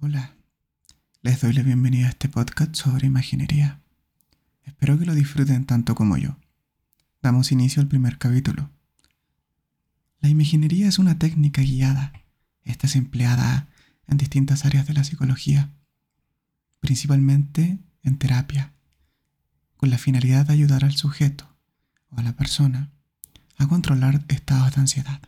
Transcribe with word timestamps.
Hola, 0.00 0.36
les 1.22 1.40
doy 1.40 1.52
la 1.52 1.64
bienvenida 1.64 2.06
a 2.06 2.10
este 2.10 2.28
podcast 2.28 2.72
sobre 2.76 3.08
imaginería. 3.08 3.80
Espero 4.62 4.96
que 4.96 5.04
lo 5.04 5.12
disfruten 5.12 5.64
tanto 5.64 5.96
como 5.96 6.16
yo. 6.16 6.36
Damos 7.20 7.50
inicio 7.50 7.82
al 7.82 7.88
primer 7.88 8.16
capítulo. 8.16 8.70
La 10.20 10.28
imaginería 10.28 10.86
es 10.86 11.00
una 11.00 11.18
técnica 11.18 11.62
guiada. 11.62 12.12
Esta 12.62 12.86
es 12.86 12.94
empleada 12.94 13.66
en 14.06 14.18
distintas 14.18 14.64
áreas 14.64 14.86
de 14.86 14.94
la 14.94 15.02
psicología, 15.02 15.72
principalmente 16.78 17.80
en 18.04 18.18
terapia, 18.18 18.74
con 19.76 19.90
la 19.90 19.98
finalidad 19.98 20.46
de 20.46 20.52
ayudar 20.52 20.84
al 20.84 20.94
sujeto 20.94 21.56
o 22.10 22.20
a 22.20 22.22
la 22.22 22.36
persona 22.36 22.92
a 23.56 23.66
controlar 23.66 24.24
estados 24.28 24.76
de 24.76 24.80
ansiedad, 24.80 25.20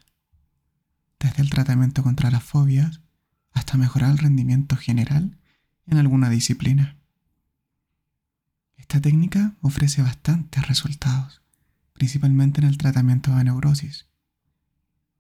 desde 1.19 1.43
el 1.43 1.51
tratamiento 1.51 2.05
contra 2.05 2.31
las 2.31 2.45
fobias 2.45 3.01
hasta 3.53 3.77
mejorar 3.77 4.11
el 4.11 4.19
rendimiento 4.19 4.77
general 4.77 5.39
en 5.87 5.99
alguna 5.99 6.31
disciplina. 6.31 6.97
Esta 8.77 9.01
técnica 9.01 9.57
ofrece 9.61 10.03
bastantes 10.03 10.67
resultados, 10.67 11.43
principalmente 11.93 12.61
en 12.61 12.67
el 12.67 12.79
tratamiento 12.79 13.35
de 13.35 13.45
neurosis, 13.45 14.07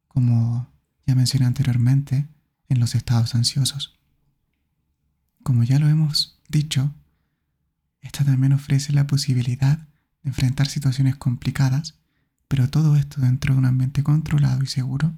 como 0.08 0.68
ya 1.06 1.14
mencioné 1.14 1.46
anteriormente, 1.46 2.26
en 2.68 2.80
los 2.80 2.94
estados 2.94 3.34
ansiosos. 3.34 3.98
Como 5.42 5.64
ya 5.64 5.78
lo 5.78 5.88
hemos 5.88 6.40
dicho, 6.48 6.94
esta 8.00 8.24
también 8.24 8.52
ofrece 8.52 8.92
la 8.92 9.06
posibilidad 9.06 9.78
de 9.78 10.30
enfrentar 10.30 10.68
situaciones 10.68 11.16
complicadas, 11.16 11.98
pero 12.48 12.68
todo 12.70 12.96
esto 12.96 13.20
dentro 13.20 13.54
de 13.54 13.58
un 13.58 13.66
ambiente 13.66 14.02
controlado 14.02 14.62
y 14.62 14.66
seguro, 14.66 15.16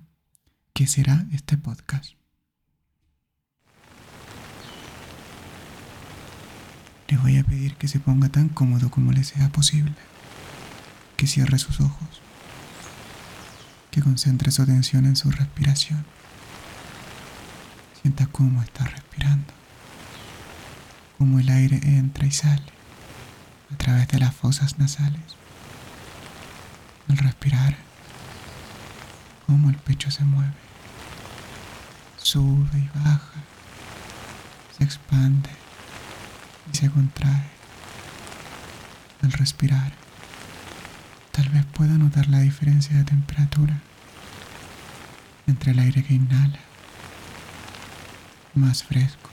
que 0.73 0.87
será 0.87 1.27
este 1.33 1.57
podcast. 1.57 2.22
Le 7.13 7.19
voy 7.19 7.37
a 7.37 7.45
pedir 7.45 7.77
que 7.77 7.89
se 7.89 8.01
ponga 8.01 8.31
tan 8.31 8.49
cómodo 8.49 8.91
como 8.91 9.13
le 9.13 9.23
sea 9.23 9.51
posible, 9.51 9.93
que 11.19 11.27
cierre 11.27 11.59
sus 11.59 11.79
ojos, 11.83 12.23
que 13.91 14.01
concentre 14.01 14.51
su 14.51 14.63
atención 14.63 15.05
en 15.05 15.15
su 15.15 15.31
respiración. 15.31 16.07
Sienta 18.01 18.25
cómo 18.29 18.63
está 18.63 18.85
respirando, 18.85 19.53
cómo 21.19 21.39
el 21.39 21.51
aire 21.51 21.81
entra 21.83 22.25
y 22.25 22.31
sale 22.31 22.73
a 23.75 23.77
través 23.77 24.09
de 24.09 24.19
las 24.19 24.35
fosas 24.35 24.79
nasales. 24.79 25.37
Al 27.11 27.19
respirar, 27.19 27.77
cómo 29.47 29.69
el 29.69 29.77
pecho 29.77 30.11
se 30.11 30.25
mueve, 30.25 30.55
sube 32.17 32.79
y 32.79 32.99
baja, 32.99 33.35
se 34.79 34.85
expande 34.85 35.62
y 36.71 36.77
se 36.77 36.91
contrae 36.91 37.45
al 39.23 39.33
respirar. 39.33 39.93
Tal 41.31 41.49
vez 41.49 41.65
pueda 41.65 41.95
notar 41.95 42.29
la 42.29 42.41
diferencia 42.41 42.97
de 42.97 43.05
temperatura 43.05 43.81
entre 45.47 45.73
el 45.73 45.79
aire 45.79 46.03
que 46.05 46.15
inhala, 46.15 46.59
más 48.55 48.85
fresco, 48.85 49.31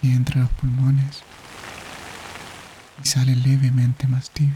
y 0.00 0.12
entre 0.12 0.40
los 0.40 0.50
pulmones 0.50 1.22
y 3.02 3.06
sale 3.06 3.34
levemente 3.34 4.06
más 4.06 4.30
tibio. 4.30 4.54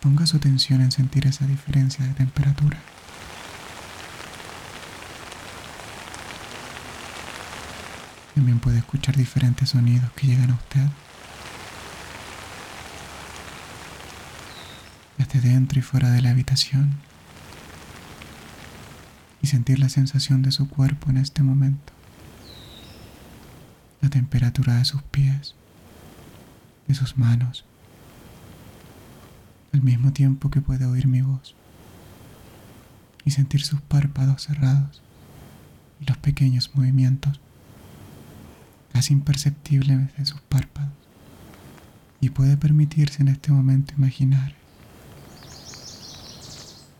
Ponga 0.00 0.26
su 0.26 0.36
atención 0.36 0.80
en 0.80 0.90
sentir 0.90 1.26
esa 1.26 1.46
diferencia 1.46 2.04
de 2.04 2.12
temperatura. 2.14 2.78
También 8.42 8.58
puede 8.58 8.78
escuchar 8.78 9.16
diferentes 9.16 9.68
sonidos 9.68 10.10
que 10.14 10.26
llegan 10.26 10.50
a 10.50 10.54
usted. 10.54 10.84
Desde 15.16 15.48
dentro 15.48 15.78
y 15.78 15.82
fuera 15.82 16.10
de 16.10 16.20
la 16.22 16.30
habitación. 16.30 16.92
Y 19.42 19.46
sentir 19.46 19.78
la 19.78 19.88
sensación 19.88 20.42
de 20.42 20.50
su 20.50 20.68
cuerpo 20.68 21.08
en 21.10 21.18
este 21.18 21.44
momento. 21.44 21.92
La 24.00 24.10
temperatura 24.10 24.74
de 24.74 24.86
sus 24.86 25.04
pies, 25.04 25.54
de 26.88 26.96
sus 26.96 27.16
manos. 27.16 27.64
Al 29.72 29.82
mismo 29.82 30.12
tiempo 30.12 30.50
que 30.50 30.60
puede 30.60 30.84
oír 30.84 31.06
mi 31.06 31.22
voz. 31.22 31.54
Y 33.24 33.30
sentir 33.30 33.62
sus 33.62 33.80
párpados 33.82 34.42
cerrados 34.42 35.00
y 36.00 36.06
los 36.06 36.16
pequeños 36.16 36.72
movimientos 36.74 37.38
casi 38.92 39.14
imperceptible 39.14 40.10
de 40.16 40.26
sus 40.26 40.40
párpados. 40.42 40.92
Y 42.20 42.30
puede 42.30 42.56
permitirse 42.56 43.22
en 43.22 43.28
este 43.28 43.50
momento 43.50 43.94
imaginar. 43.96 44.54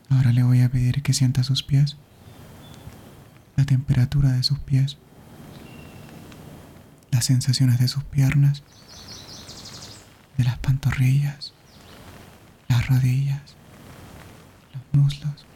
Ahora 0.09 0.33
le 0.33 0.43
voy 0.43 0.61
a 0.63 0.71
pedir 0.71 1.03
que 1.03 1.13
sienta 1.13 1.45
sus 1.45 1.63
pies, 1.63 1.97
la 3.57 3.65
temperatura 3.65 4.33
de 4.33 4.43
sus 4.43 4.59
pies, 4.59 4.99
las 7.11 7.25
sensaciones 7.25 7.79
de 7.79 7.89
sus 7.89 8.05
piernas, 8.05 8.63
de 10.37 10.45
las 10.45 10.59
pantorrillas, 10.59 11.53
las 12.69 12.89
rodillas, 12.89 13.55
los 14.75 15.03
muslos. 15.03 15.47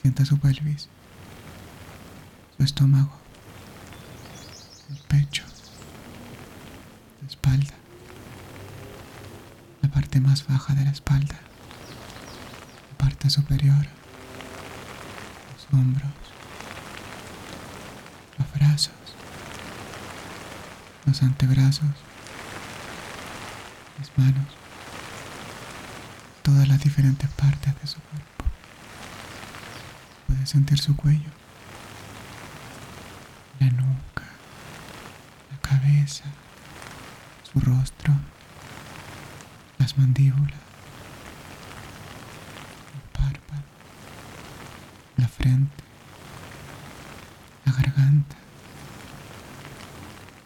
Sienta 0.00 0.24
su 0.24 0.38
pelvis, 0.38 0.88
su 2.56 2.62
estómago 2.62 3.17
el 4.90 4.96
pecho, 5.08 5.44
la 7.22 7.28
espalda, 7.28 7.74
la 9.82 9.88
parte 9.90 10.20
más 10.20 10.46
baja 10.46 10.74
de 10.74 10.84
la 10.84 10.90
espalda, 10.90 11.38
la 12.90 12.98
parte 12.98 13.30
superior, 13.30 13.86
los 15.52 15.66
hombros, 15.72 16.10
los 18.38 18.52
brazos, 18.52 18.92
los 21.06 21.22
antebrazos, 21.22 21.88
las 23.98 24.10
manos, 24.16 24.46
todas 26.42 26.68
las 26.68 26.80
diferentes 26.82 27.28
partes 27.30 27.74
de 27.80 27.86
su 27.86 28.00
cuerpo. 28.00 28.44
Puede 30.26 30.46
sentir 30.46 30.78
su 30.78 30.94
cuello, 30.96 31.30
la 33.60 33.66
nuca, 33.70 34.17
cabeza, 35.68 36.24
su 37.52 37.60
rostro, 37.60 38.14
las 39.78 39.98
mandíbulas, 39.98 40.60
el 42.94 43.10
párpado, 43.12 43.62
la 45.16 45.28
frente, 45.28 45.84
la 47.66 47.72
garganta, 47.72 48.36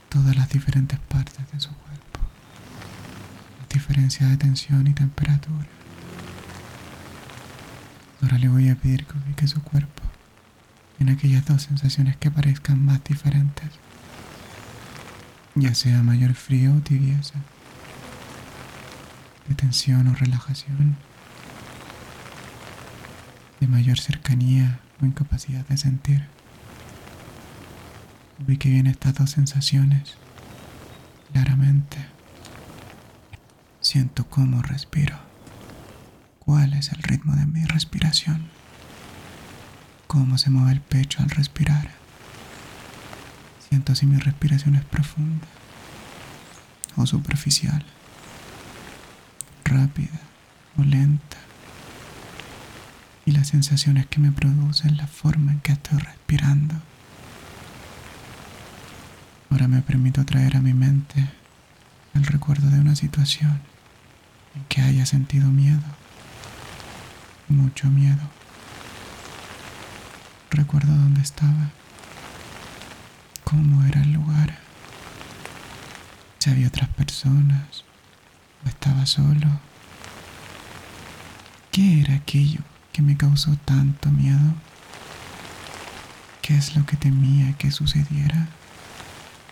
todas 0.09 0.37
las 0.37 0.49
diferentes 0.49 0.99
partes 0.99 1.51
de 1.53 1.61
su 1.61 1.71
cuerpo, 1.71 2.21
la 3.61 3.67
diferencia 3.73 4.27
de 4.27 4.37
tensión 4.37 4.87
y 4.89 4.93
temperatura. 4.93 5.69
Ahora 8.23 8.39
le 8.39 8.49
voy 8.49 8.69
a 8.69 8.77
pedir 8.77 9.07
que 9.07 9.19
ubique 9.19 9.47
su 9.47 9.63
cuerpo 9.63 10.03
en 10.99 11.09
aquellas 11.09 11.45
dos 11.47 11.63
sensaciones 11.63 12.17
que 12.17 12.31
parezcan 12.31 12.85
más 12.85 13.03
diferentes 13.05 13.71
ya 15.55 15.75
sea 15.75 16.03
mayor 16.03 16.35
frío 16.35 16.75
o 16.75 16.81
tibieza, 16.81 17.35
de 19.49 19.55
tensión 19.55 20.09
o 20.09 20.15
relajación, 20.15 20.97
de 23.61 23.67
mayor 23.67 23.99
cercanía 23.99 24.81
o 25.01 25.07
incapacidad 25.07 25.67
de 25.67 25.77
sentir. 25.77 26.27
Ubique 28.45 28.69
bien 28.69 28.87
estas 28.87 29.15
dos 29.15 29.31
sensaciones 29.31 30.17
claramente. 31.33 31.99
Siento 33.81 34.29
cómo 34.29 34.63
respiro. 34.63 35.17
¿Cuál 36.39 36.75
es 36.75 36.93
el 36.93 37.03
ritmo 37.03 37.35
de 37.37 37.47
mi 37.47 37.65
respiración? 37.65 38.49
¿Cómo 40.07 40.39
se 40.39 40.51
mueve 40.51 40.73
el 40.73 40.81
pecho 40.81 41.23
al 41.23 41.31
respirar? 41.31 42.02
Siento 43.73 43.95
si 43.95 44.05
mi 44.05 44.19
respiración 44.19 44.75
es 44.75 44.85
profunda 44.85 45.47
o 46.95 47.07
superficial, 47.07 47.83
rápida 49.65 50.21
o 50.77 50.83
lenta. 50.83 51.39
Y 53.25 53.31
las 53.31 53.49
sensaciones 53.49 54.07
que 54.09 54.21
me 54.21 54.31
producen 54.31 54.99
la 54.99 55.07
forma 55.07 55.53
en 55.53 55.61
que 55.61 55.73
estoy 55.73 56.01
respirando. 56.01 56.75
Ahora 59.49 59.69
me 59.69 59.81
permito 59.81 60.23
traer 60.27 60.59
a 60.59 60.61
mi 60.61 60.75
mente 60.75 61.31
el 62.13 62.27
recuerdo 62.27 62.69
de 62.69 62.79
una 62.79 62.95
situación 62.95 63.59
en 64.55 64.65
que 64.69 64.83
haya 64.83 65.07
sentido 65.07 65.49
miedo, 65.49 65.81
mucho 67.49 67.89
miedo. 67.89 68.21
Recuerdo 70.51 70.93
dónde 70.93 71.23
estaba 71.23 71.71
cómo 73.53 73.85
era 73.85 74.01
el 74.01 74.13
lugar. 74.15 74.59
Si 76.39 76.49
había 76.49 76.69
otras 76.69 76.89
personas 76.89 77.85
o 78.65 78.69
estaba 78.69 79.05
solo. 79.05 79.61
¿Qué 81.71 82.01
era 82.01 82.15
aquello 82.15 82.61
que 82.93 83.03
me 83.03 83.17
causó 83.17 83.55
tanto 83.67 84.09
miedo? 84.11 84.55
¿Qué 86.41 86.57
es 86.57 86.75
lo 86.77 86.87
que 86.87 86.97
temía 86.97 87.53
que 87.59 87.71
sucediera 87.71 88.49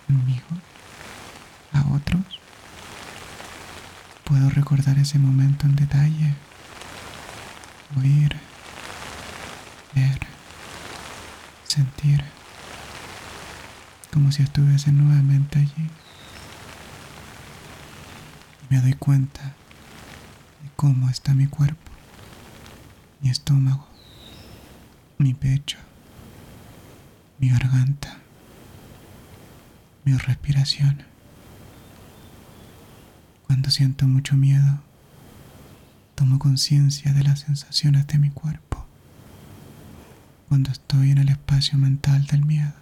conmigo? 0.07 0.49
¿A 1.75 1.83
otros? 1.95 2.41
Puedo 4.25 4.49
recordar 4.49 4.99
ese 4.99 5.19
momento 5.19 5.67
en 5.67 5.77
detalle, 5.77 6.35
oír, 7.99 8.35
ver, 9.95 10.21
sentir, 11.65 12.25
como 14.13 14.33
si 14.33 14.43
estuviese 14.43 14.93
nuevamente 14.93 15.59
allí. 15.59 15.91
Me 18.69 18.81
doy 18.81 18.93
cuenta 18.95 19.43
de 20.63 20.71
cómo 20.77 21.09
está 21.09 21.35
mi 21.35 21.47
cuerpo, 21.47 21.91
mi 23.21 23.31
estómago, 23.31 23.87
mi 25.19 25.35
pecho, 25.35 25.79
mi 27.39 27.51
garganta, 27.51 28.19
mi 30.05 30.17
respiración. 30.17 31.03
Cuando 33.47 33.71
siento 33.71 34.07
mucho 34.07 34.37
miedo, 34.37 34.81
tomo 36.15 36.39
conciencia 36.39 37.13
de 37.13 37.25
las 37.25 37.41
sensaciones 37.41 38.07
de 38.07 38.19
mi 38.19 38.31
cuerpo. 38.31 38.87
Cuando 40.49 40.71
estoy 40.71 41.11
en 41.11 41.19
el 41.19 41.29
espacio 41.29 41.79
mental 41.79 42.27
del 42.27 42.45
miedo. 42.45 42.73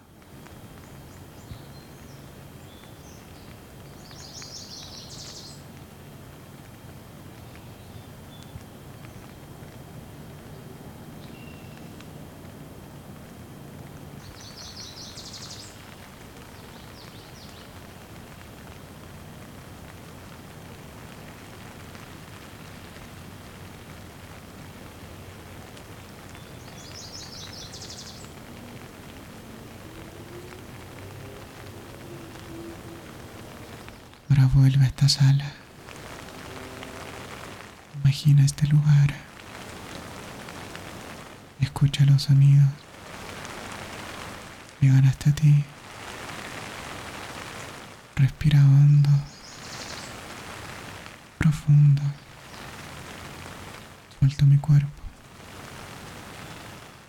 Ahora 34.29 34.38
vuelve 34.53 34.83
a 34.83 34.87
esta 34.87 35.09
sala. 35.09 35.45
Imagina 38.03 38.43
este 38.43 38.67
lugar. 38.67 39.13
Escucha 41.61 42.05
los 42.05 42.23
sonidos. 42.23 42.69
Llegan 44.81 45.05
hasta 45.05 45.31
ti. 45.31 45.63
Respira 48.15 48.59
hondo. 48.59 49.09
Profundo. 51.37 52.01
Suelto 54.19 54.45
mi 54.45 54.57
cuerpo. 54.57 54.89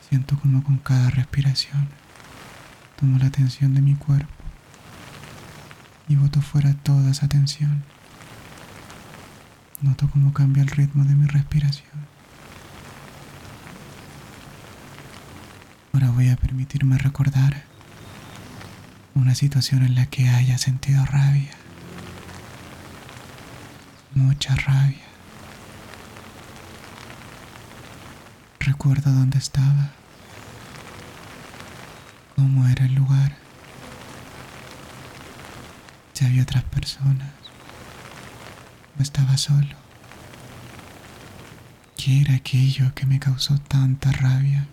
Siento 0.09 0.39
como 0.39 0.63
con 0.65 0.79
cada 0.79 1.11
respiración 1.11 1.89
tomo 3.01 3.19
la 3.19 3.27
atención 3.27 3.75
de 3.75 3.81
mi 3.81 3.95
cuerpo 3.95 4.40
y 6.11 6.17
boto 6.17 6.43
fuera 6.43 6.75
toda 6.75 7.13
esa 7.13 7.29
tensión. 7.29 7.85
Noto 9.81 10.11
cómo 10.11 10.33
cambia 10.33 10.65
el 10.65 10.69
ritmo 10.69 11.05
de 11.05 11.15
mi 11.15 11.25
respiración. 11.29 11.89
Ahora 15.93 16.11
voy 16.11 16.29
a 16.29 16.37
permitirme 16.37 16.99
recordar 16.99 17.63
una 19.15 19.37
situación 19.37 19.85
en 19.85 19.95
la 19.95 20.07
que 20.07 20.29
haya 20.29 20.59
sentido 20.59 21.07
rabia. 21.07 21.53
Mucha 24.13 24.57
rabia. 24.57 25.07
Recuerdo 28.59 29.13
dónde 29.13 29.39
estaba. 29.39 29.93
Cómo 32.35 32.67
era 32.67 32.85
el 32.87 32.95
lugar 32.95 33.50
si 36.21 36.27
había 36.27 36.43
otras 36.43 36.65
personas 36.65 37.33
o 38.99 39.03
estaba 39.03 39.39
solo. 39.39 39.75
¿Qué 41.97 42.21
era 42.21 42.35
aquello 42.35 42.95
que 42.95 43.07
me 43.07 43.19
causó 43.19 43.57
tanta 43.57 44.13
rabia? 44.13 44.67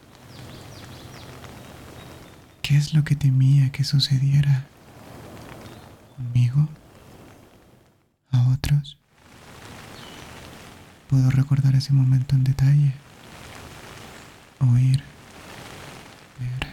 ¿Qué 2.62 2.76
es 2.76 2.94
lo 2.94 3.06
que 3.06 3.16
temía 3.16 3.72
que 3.72 3.86
sucediera 3.86 4.66
conmigo? 6.18 6.68
¿A 8.32 8.50
otros? 8.50 8.98
Puedo 11.10 11.30
recordar 11.30 11.76
ese 11.76 11.94
momento 11.94 12.36
en 12.36 12.44
detalle, 12.44 12.92
oír, 14.60 15.02
ver, 16.40 16.68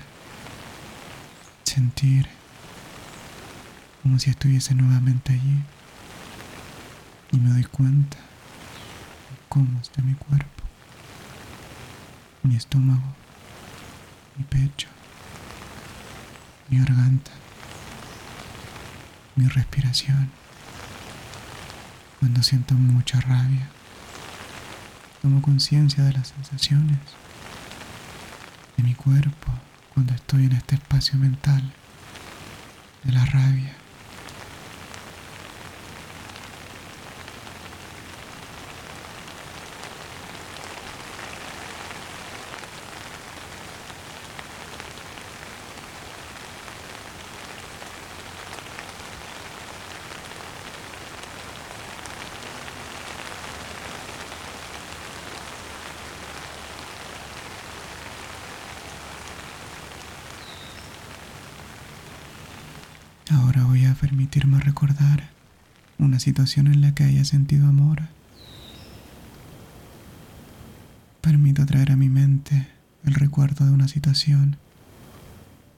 sentir 1.62 2.28
como 4.04 4.18
si 4.18 4.28
estuviese 4.28 4.74
nuevamente 4.74 5.32
allí 5.32 5.62
y 7.32 7.38
me 7.38 7.48
doy 7.48 7.64
cuenta 7.64 8.18
de 8.18 9.38
cómo 9.48 9.80
está 9.80 10.02
mi 10.02 10.12
cuerpo, 10.12 10.62
mi 12.42 12.54
estómago, 12.54 13.14
mi 14.36 14.44
pecho, 14.44 14.88
mi 16.68 16.80
garganta, 16.80 17.30
mi 19.36 19.48
respiración. 19.48 20.30
Cuando 22.20 22.42
siento 22.42 22.74
mucha 22.74 23.22
rabia, 23.22 23.70
tomo 25.22 25.40
conciencia 25.40 26.04
de 26.04 26.12
las 26.12 26.28
sensaciones 26.28 26.98
de 28.76 28.82
mi 28.82 28.94
cuerpo 28.94 29.50
cuando 29.94 30.12
estoy 30.12 30.44
en 30.44 30.52
este 30.52 30.74
espacio 30.74 31.18
mental 31.18 31.72
de 33.04 33.12
la 33.12 33.24
rabia. 33.24 33.83
Ahora 63.34 63.64
voy 63.64 63.84
a 63.84 63.94
permitirme 63.94 64.60
recordar 64.60 65.30
una 65.98 66.20
situación 66.20 66.68
en 66.68 66.80
la 66.80 66.94
que 66.94 67.02
haya 67.02 67.24
sentido 67.24 67.66
amor. 67.66 68.02
Permito 71.20 71.66
traer 71.66 71.90
a 71.90 71.96
mi 71.96 72.08
mente 72.08 72.68
el 73.04 73.14
recuerdo 73.14 73.66
de 73.66 73.72
una 73.72 73.88
situación 73.88 74.56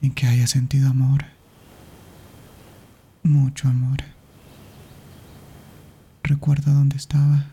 en 0.02 0.12
que 0.12 0.26
haya 0.26 0.46
sentido 0.46 0.90
amor. 0.90 1.24
Mucho 3.22 3.68
amor. 3.68 3.98
Recuerdo 6.22 6.74
dónde 6.74 6.98
estaba, 6.98 7.46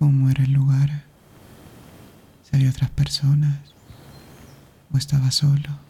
cómo 0.00 0.28
era 0.28 0.42
el 0.42 0.52
lugar, 0.52 1.04
si 2.42 2.56
había 2.56 2.70
otras 2.70 2.90
personas 2.90 3.60
o 4.92 4.98
estaba 4.98 5.30
solo. 5.30 5.89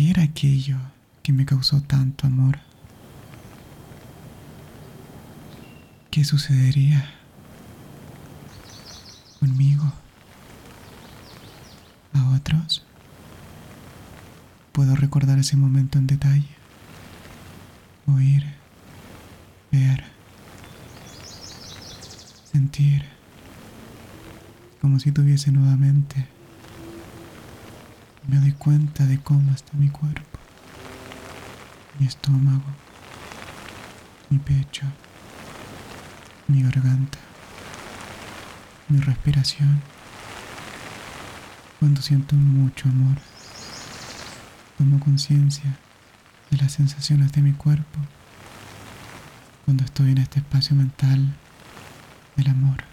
¿Qué 0.00 0.08
era 0.08 0.22
aquello 0.22 0.78
que 1.22 1.30
me 1.30 1.44
causó 1.44 1.82
tanto 1.82 2.26
amor? 2.26 2.58
¿Qué 6.10 6.24
sucedería 6.24 7.04
conmigo? 9.38 9.92
¿A 12.14 12.30
otros? 12.30 12.82
Puedo 14.72 14.96
recordar 14.96 15.38
ese 15.38 15.58
momento 15.58 15.98
en 15.98 16.06
detalle, 16.06 16.48
oír, 18.06 18.54
ver, 19.70 20.04
sentir, 22.50 23.04
como 24.80 24.98
si 24.98 25.12
tuviese 25.12 25.52
nuevamente 25.52 26.39
Me 28.30 28.38
doy 28.38 28.52
cuenta 28.52 29.06
de 29.06 29.18
cómo 29.18 29.50
está 29.52 29.72
mi 29.76 29.88
cuerpo, 29.88 30.38
mi 31.98 32.06
estómago, 32.06 32.62
mi 34.28 34.38
pecho, 34.38 34.84
mi 36.46 36.62
garganta, 36.62 37.18
mi 38.88 39.00
respiración. 39.00 39.82
Cuando 41.80 42.02
siento 42.02 42.36
mucho 42.36 42.88
amor, 42.88 43.16
tomo 44.78 45.00
conciencia 45.00 45.76
de 46.52 46.56
las 46.58 46.70
sensaciones 46.70 47.32
de 47.32 47.42
mi 47.42 47.52
cuerpo 47.52 47.98
cuando 49.64 49.82
estoy 49.82 50.12
en 50.12 50.18
este 50.18 50.38
espacio 50.38 50.76
mental 50.76 51.34
del 52.36 52.48
amor. 52.48 52.89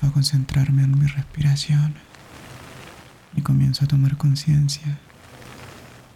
Vuelvo 0.00 0.12
a 0.12 0.14
concentrarme 0.14 0.84
en 0.84 0.96
mi 0.96 1.06
respiración 1.06 1.94
y 3.34 3.42
comienzo 3.42 3.84
a 3.84 3.88
tomar 3.88 4.16
conciencia 4.16 4.98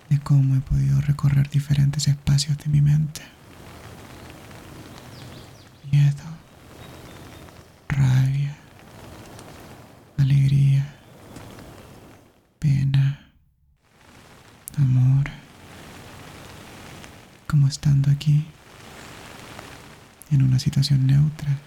de 0.08 0.20
cómo 0.20 0.54
he 0.54 0.60
podido 0.60 1.00
recorrer 1.00 1.48
diferentes 1.50 2.06
espacios 2.06 2.58
de 2.58 2.66
mi 2.66 2.80
mente. 2.80 3.22
Miedo, 5.90 6.22
rabia, 7.88 8.56
alegría, 10.16 10.94
pena, 12.60 13.32
amor, 14.78 15.24
como 17.48 17.66
estando 17.66 18.12
aquí 18.12 18.46
en 20.30 20.42
una 20.42 20.60
situación 20.60 21.06
neutra 21.08 21.58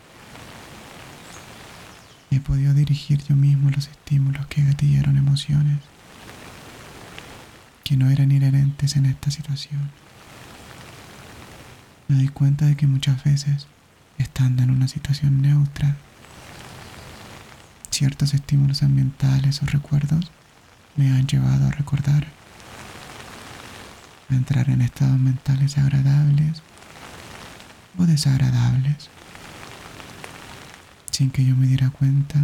he 2.35 2.41
podido 2.41 2.73
dirigir 2.73 3.23
yo 3.23 3.35
mismo 3.35 3.69
los 3.69 3.87
estímulos 3.87 4.45
que 4.47 4.63
gatillaron 4.63 5.17
emociones 5.17 5.79
que 7.83 7.95
no 7.97 8.09
eran 8.09 8.31
inherentes 8.31 8.95
en 8.95 9.05
esta 9.05 9.29
situación. 9.29 9.91
Me 12.07 12.15
doy 12.17 12.27
cuenta 12.29 12.65
de 12.65 12.75
que 12.75 12.87
muchas 12.87 13.23
veces, 13.23 13.67
estando 14.17 14.63
en 14.63 14.71
una 14.71 14.87
situación 14.87 15.41
neutra, 15.41 15.95
ciertos 17.91 18.33
estímulos 18.33 18.83
ambientales 18.83 19.61
o 19.61 19.65
recuerdos 19.67 20.31
me 20.95 21.11
han 21.11 21.27
llevado 21.27 21.67
a 21.67 21.71
recordar, 21.71 22.27
a 24.29 24.33
entrar 24.33 24.69
en 24.69 24.81
estados 24.81 25.19
mentales 25.19 25.77
agradables 25.77 26.63
o 27.97 28.05
desagradables 28.05 29.09
sin 31.15 31.31
que 31.31 31.45
yo 31.45 31.55
me 31.55 31.65
diera 31.65 31.91
cuenta 31.91 32.41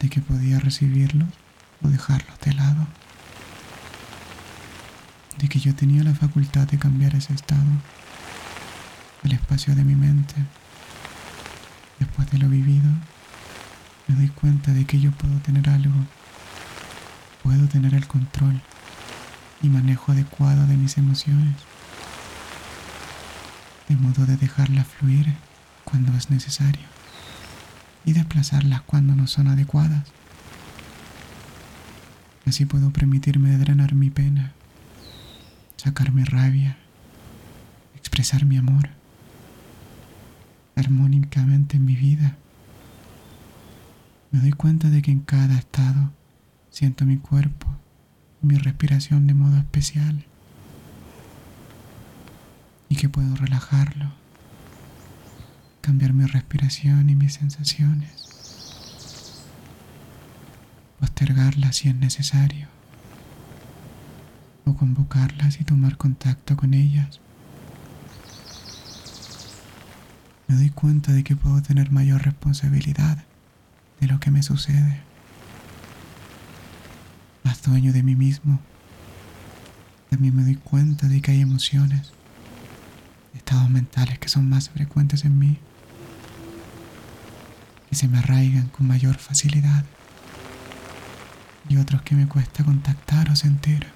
de 0.00 0.08
que 0.08 0.22
podía 0.22 0.58
recibirlos 0.58 1.28
o 1.82 1.88
dejarlos 1.88 2.40
de 2.40 2.54
lado, 2.54 2.86
de 5.36 5.46
que 5.46 5.60
yo 5.60 5.74
tenía 5.74 6.02
la 6.02 6.14
facultad 6.14 6.66
de 6.66 6.78
cambiar 6.78 7.14
ese 7.14 7.34
estado, 7.34 7.68
el 9.24 9.32
espacio 9.32 9.74
de 9.74 9.84
mi 9.84 9.94
mente. 9.94 10.34
Después 11.98 12.30
de 12.30 12.38
lo 12.38 12.48
vivido, 12.48 12.88
me 14.08 14.14
doy 14.14 14.28
cuenta 14.28 14.72
de 14.72 14.86
que 14.86 14.98
yo 14.98 15.10
puedo 15.10 15.36
tener 15.40 15.68
algo, 15.68 16.06
puedo 17.42 17.68
tener 17.68 17.92
el 17.92 18.06
control 18.06 18.58
y 19.60 19.68
manejo 19.68 20.12
adecuado 20.12 20.66
de 20.66 20.78
mis 20.78 20.96
emociones, 20.96 21.56
de 23.90 23.96
modo 23.96 24.24
de 24.24 24.38
dejarlas 24.38 24.86
fluir 24.86 25.26
cuando 25.84 26.16
es 26.16 26.30
necesario 26.30 27.01
y 28.04 28.12
desplazarlas 28.12 28.82
cuando 28.82 29.14
no 29.14 29.26
son 29.26 29.48
adecuadas. 29.48 30.08
Así 32.46 32.64
puedo 32.64 32.90
permitirme 32.90 33.56
drenar 33.56 33.94
mi 33.94 34.10
pena, 34.10 34.52
sacar 35.76 36.12
mi 36.12 36.24
rabia, 36.24 36.76
expresar 37.96 38.44
mi 38.44 38.56
amor 38.56 38.90
armónicamente 40.74 41.76
en 41.76 41.84
mi 41.84 41.94
vida. 41.94 42.36
Me 44.30 44.40
doy 44.40 44.52
cuenta 44.52 44.88
de 44.88 45.02
que 45.02 45.10
en 45.10 45.20
cada 45.20 45.56
estado 45.58 46.10
siento 46.70 47.04
mi 47.04 47.18
cuerpo 47.18 47.66
y 48.42 48.46
mi 48.46 48.56
respiración 48.56 49.26
de 49.26 49.34
modo 49.34 49.58
especial 49.58 50.24
y 52.88 52.96
que 52.96 53.08
puedo 53.08 53.36
relajarlo 53.36 54.21
cambiar 55.82 56.12
mi 56.12 56.24
respiración 56.24 57.10
y 57.10 57.16
mis 57.16 57.34
sensaciones, 57.34 58.12
postergarlas 61.00 61.76
si 61.76 61.88
es 61.88 61.96
necesario, 61.96 62.68
o 64.64 64.74
convocarlas 64.74 65.60
y 65.60 65.64
tomar 65.64 65.96
contacto 65.96 66.56
con 66.56 66.72
ellas. 66.72 67.20
Me 70.46 70.54
doy 70.54 70.70
cuenta 70.70 71.12
de 71.12 71.24
que 71.24 71.34
puedo 71.34 71.60
tener 71.62 71.90
mayor 71.90 72.22
responsabilidad 72.22 73.18
de 74.00 74.06
lo 74.06 74.20
que 74.20 74.30
me 74.30 74.44
sucede, 74.44 75.00
más 77.42 77.60
dueño 77.62 77.92
de 77.92 78.04
mí 78.04 78.14
mismo. 78.14 78.60
También 80.10 80.36
me 80.36 80.44
doy 80.44 80.56
cuenta 80.56 81.08
de 81.08 81.20
que 81.20 81.32
hay 81.32 81.40
emociones, 81.40 82.12
estados 83.34 83.68
mentales 83.68 84.20
que 84.20 84.28
son 84.28 84.48
más 84.48 84.70
frecuentes 84.70 85.24
en 85.24 85.38
mí 85.38 85.58
que 87.92 87.96
se 87.96 88.08
me 88.08 88.20
arraigan 88.20 88.68
con 88.68 88.88
mayor 88.88 89.18
facilidad 89.18 89.84
y 91.68 91.76
otros 91.76 92.00
que 92.00 92.14
me 92.14 92.26
cuesta 92.26 92.64
contactar 92.64 93.28
o 93.28 93.36
sentir. 93.36 93.86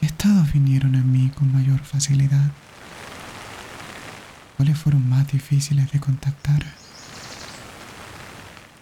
¿Qué 0.00 0.06
estados 0.06 0.52
vinieron 0.52 0.96
a 0.96 1.02
mí 1.04 1.30
con 1.32 1.52
mayor 1.52 1.78
facilidad? 1.78 2.50
¿Cuáles 4.56 4.76
fueron 4.76 5.08
más 5.08 5.28
difíciles 5.28 5.92
de 5.92 6.00
contactar? 6.00 6.64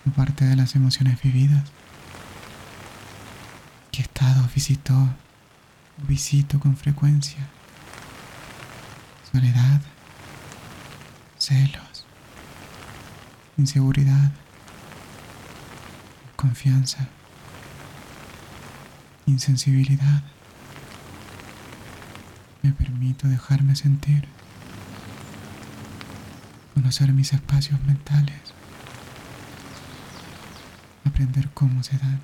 Aparte 0.08 0.46
de 0.46 0.56
las 0.56 0.74
emociones 0.74 1.20
vividas. 1.20 1.64
¿Qué 3.90 4.00
estados 4.00 4.50
visitó 4.54 4.94
o 4.94 6.06
visito 6.08 6.58
con 6.58 6.78
frecuencia? 6.78 7.46
Soledad, 9.30 9.82
celos, 11.36 11.91
inseguridad, 13.58 14.32
confianza, 16.36 17.08
insensibilidad. 19.26 20.22
Me 22.62 22.72
permito 22.72 23.28
dejarme 23.28 23.76
sentir, 23.76 24.26
conocer 26.74 27.12
mis 27.12 27.32
espacios 27.32 27.80
mentales, 27.82 28.40
aprender 31.04 31.50
cómo 31.52 31.82
se 31.82 31.98
dan. 31.98 32.20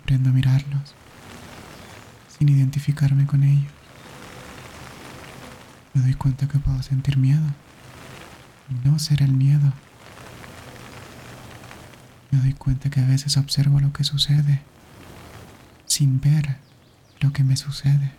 Aprendo 0.00 0.30
a 0.30 0.32
mirarlos 0.34 0.94
sin 2.38 2.50
identificarme 2.50 3.26
con 3.26 3.42
ellos. 3.42 3.72
Me 5.94 6.02
doy 6.02 6.14
cuenta 6.14 6.46
que 6.46 6.58
puedo 6.58 6.82
sentir 6.82 7.16
miedo 7.16 7.40
no 8.84 8.98
será 8.98 9.24
el 9.24 9.32
miedo. 9.32 9.72
Me 12.30 12.38
doy 12.40 12.52
cuenta 12.52 12.90
que 12.90 13.00
a 13.00 13.06
veces 13.06 13.36
observo 13.36 13.80
lo 13.80 13.92
que 13.92 14.04
sucede 14.04 14.62
sin 15.86 16.20
ver 16.20 16.56
lo 17.20 17.32
que 17.32 17.44
me 17.44 17.56
sucede. 17.56 18.12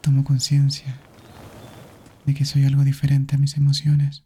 Tomo 0.00 0.24
conciencia 0.24 0.98
de 2.26 2.34
que 2.34 2.44
soy 2.44 2.64
algo 2.64 2.84
diferente 2.84 3.36
a 3.36 3.38
mis 3.38 3.56
emociones. 3.56 4.22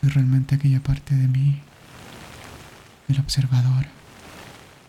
Soy 0.00 0.10
realmente 0.10 0.54
aquella 0.54 0.82
parte 0.82 1.14
de 1.14 1.28
mí, 1.28 1.60
el 3.08 3.20
observador, 3.20 3.86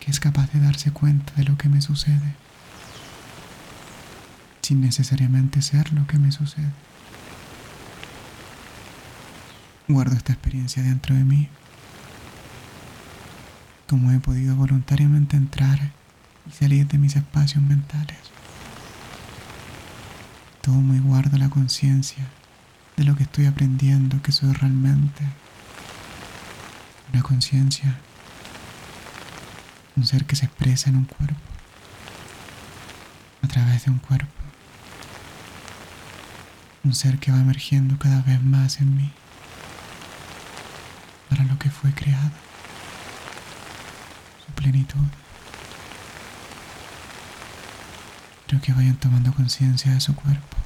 que 0.00 0.10
es 0.10 0.20
capaz 0.20 0.50
de 0.52 0.60
darse 0.60 0.90
cuenta 0.90 1.32
de 1.34 1.44
lo 1.44 1.56
que 1.56 1.68
me 1.68 1.82
sucede 1.82 2.34
sin 4.62 4.80
necesariamente 4.80 5.60
ser 5.60 5.92
lo 5.92 6.06
que 6.06 6.18
me 6.18 6.32
sucede. 6.32 6.72
guardo 9.92 10.16
esta 10.16 10.32
experiencia 10.32 10.82
dentro 10.82 11.14
de 11.14 11.24
mí. 11.24 11.48
Como 13.88 14.10
he 14.10 14.18
podido 14.20 14.56
voluntariamente 14.56 15.36
entrar 15.36 15.78
y 16.48 16.52
salir 16.52 16.86
de 16.86 16.98
mis 16.98 17.16
espacios 17.16 17.62
mentales. 17.62 18.18
Tomo 20.62 20.94
y 20.94 20.98
guardo 20.98 21.36
la 21.36 21.50
conciencia 21.50 22.24
de 22.96 23.04
lo 23.04 23.16
que 23.16 23.24
estoy 23.24 23.46
aprendiendo 23.46 24.22
que 24.22 24.32
soy 24.32 24.52
realmente. 24.52 25.24
Una 27.12 27.22
conciencia. 27.22 27.98
Un 29.96 30.06
ser 30.06 30.24
que 30.24 30.36
se 30.36 30.46
expresa 30.46 30.88
en 30.88 30.96
un 30.96 31.04
cuerpo. 31.04 31.40
A 33.42 33.48
través 33.48 33.84
de 33.84 33.90
un 33.90 33.98
cuerpo 33.98 34.41
un 36.84 36.94
ser 36.94 37.18
que 37.18 37.30
va 37.30 37.38
emergiendo 37.38 37.96
cada 37.98 38.22
vez 38.22 38.42
más 38.42 38.80
en 38.80 38.96
mí, 38.96 39.10
para 41.28 41.44
lo 41.44 41.58
que 41.58 41.70
fue 41.70 41.92
creado, 41.92 42.30
su 44.44 44.52
plenitud. 44.52 44.98
Quiero 48.46 48.62
que 48.62 48.72
vayan 48.72 48.96
tomando 48.96 49.32
conciencia 49.32 49.92
de 49.92 50.00
su 50.00 50.14
cuerpo, 50.14 50.56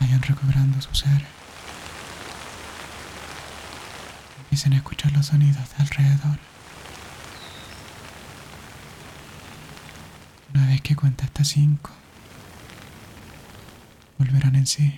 vayan 0.00 0.22
recobrando 0.22 0.80
su 0.80 0.94
ser, 0.94 1.26
empiecen 4.44 4.74
a 4.74 4.76
escuchar 4.76 5.12
los 5.12 5.26
sonidos 5.26 5.68
de 5.70 5.82
alrededor. 5.82 6.38
Una 10.54 10.66
vez 10.68 10.80
que 10.82 10.94
cuenta 10.94 11.24
hasta 11.24 11.44
cinco 11.44 11.90
en 14.48 14.66
sí. 14.66 14.92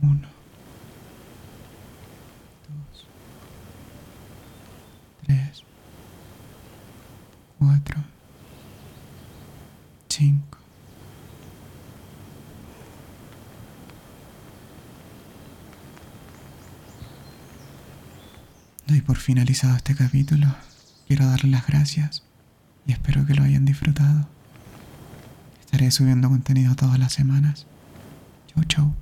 Uno. 0.00 0.28
Dos. 2.68 3.06
Tres. 5.26 5.64
Cuatro. 7.58 8.02
Cinco. 10.08 10.58
Doy 18.86 19.00
por 19.02 19.16
finalizado 19.16 19.76
este 19.76 19.94
capítulo. 19.94 20.46
Quiero 21.06 21.26
darle 21.26 21.50
las 21.50 21.66
gracias 21.66 22.22
y 22.86 22.92
espero 22.92 23.26
que 23.26 23.34
lo 23.34 23.42
hayan 23.42 23.64
disfrutado. 23.64 24.35
Estaré 25.66 25.90
subiendo 25.90 26.28
contenido 26.28 26.74
todas 26.76 26.98
las 26.98 27.12
semanas. 27.12 27.66
Chau, 28.46 28.64
chau. 28.64 28.94